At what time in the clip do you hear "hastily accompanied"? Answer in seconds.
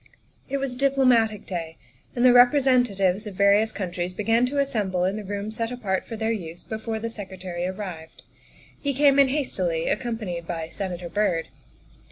9.27-10.47